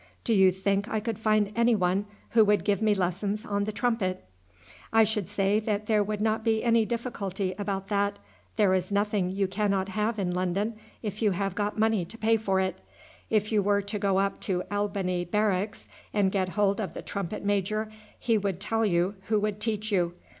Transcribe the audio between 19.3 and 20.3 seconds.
would teach you.